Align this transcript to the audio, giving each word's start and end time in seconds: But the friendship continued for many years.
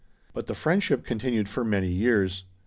But 0.33 0.47
the 0.47 0.55
friendship 0.55 1.05
continued 1.05 1.47
for 1.47 1.63
many 1.63 1.91
years. 1.91 2.43